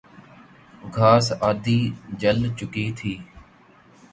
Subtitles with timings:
[0.95, 1.79] گھاس آدھی
[2.21, 3.13] جل چکی تھی